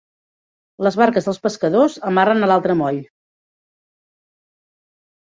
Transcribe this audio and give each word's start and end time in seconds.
Les 0.85 0.95
barques 0.99 1.25
dels 1.27 1.39
pescadors 1.43 1.97
amarren 2.11 2.45
a 2.45 2.49
l'altre 2.51 2.75
moll. 2.79 2.97